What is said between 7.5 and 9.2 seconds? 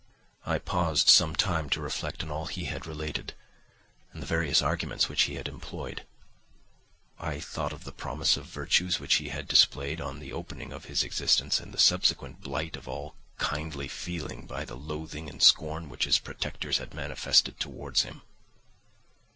of the promise of virtues which